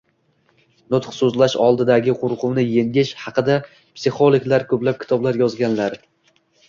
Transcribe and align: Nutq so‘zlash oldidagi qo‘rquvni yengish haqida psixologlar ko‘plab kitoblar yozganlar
Nutq 0.93 1.11
so‘zlash 1.17 1.55
oldidagi 1.65 2.15
qo‘rquvni 2.21 2.63
yengish 2.67 3.11
haqida 3.25 3.59
psixologlar 3.69 4.67
ko‘plab 4.73 4.99
kitoblar 5.05 5.39
yozganlar 5.45 6.01